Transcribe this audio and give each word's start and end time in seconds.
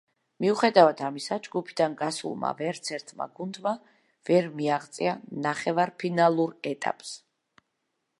მიუხედავად 0.43 1.01
ამისა, 1.07 1.35
ჯგუფიდან 1.47 1.97
გასულმა 1.99 2.49
ვერცერთმა 2.61 3.27
გუნდმა 3.41 3.73
ვერ 4.31 4.49
მიაღწია 4.61 5.13
ნახევარფინალურ 5.47 6.57
ეტაპს. 6.71 7.13